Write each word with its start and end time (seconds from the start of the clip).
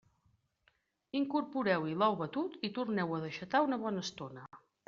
Incorporeu-hi 1.19 1.93
l'ou 1.99 2.17
batut 2.23 2.57
i 2.71 2.75
torneu-ho 2.81 3.19
a 3.19 3.23
deixatar 3.29 3.65
una 3.71 3.81
bona 3.85 4.07
estona. 4.09 4.53